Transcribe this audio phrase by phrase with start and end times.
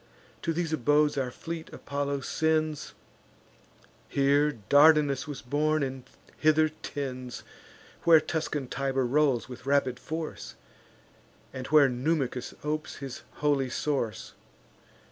[0.41, 2.95] To these abodes our fleet Apollo sends;
[4.09, 7.43] Here Dardanus was born, and hither tends;
[8.03, 10.55] Where Tuscan Tiber rolls with rapid force,
[11.53, 14.33] And where Numicus opes his holy source.